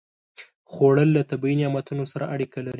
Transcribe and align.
خوړل 0.71 1.09
له 1.17 1.21
طبیعي 1.31 1.55
نعمتونو 1.61 2.03
سره 2.11 2.25
اړیکه 2.33 2.57
لري 2.65 2.69